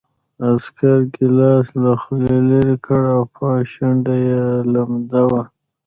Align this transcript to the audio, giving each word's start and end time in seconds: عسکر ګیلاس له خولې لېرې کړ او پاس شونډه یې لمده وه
عسکر 0.45 0.97
ګیلاس 1.15 1.67
له 1.83 1.91
خولې 2.01 2.37
لېرې 2.49 2.75
کړ 2.85 3.01
او 3.15 3.21
پاس 3.35 3.61
شونډه 3.73 4.15
یې 4.27 4.43
لمده 4.73 5.23
وه 5.29 5.41